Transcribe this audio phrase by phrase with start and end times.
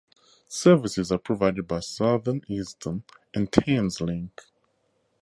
[0.47, 3.03] Services are provided by Southeastern,
[3.35, 4.31] and Thameslink.